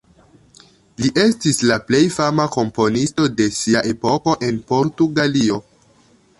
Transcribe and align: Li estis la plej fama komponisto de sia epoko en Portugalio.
Li 1.03 1.11
estis 1.23 1.59
la 1.73 1.77
plej 1.89 2.01
fama 2.15 2.47
komponisto 2.57 3.29
de 3.43 3.49
sia 3.61 3.87
epoko 3.93 4.37
en 4.51 4.61
Portugalio. 4.75 5.63